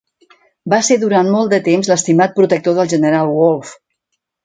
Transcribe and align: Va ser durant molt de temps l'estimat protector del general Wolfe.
Va 0.73 0.79
ser 0.87 0.97
durant 1.03 1.29
molt 1.35 1.53
de 1.55 1.61
temps 1.69 1.91
l'estimat 1.93 2.35
protector 2.41 2.81
del 2.83 2.93
general 2.97 3.33
Wolfe. 3.39 3.81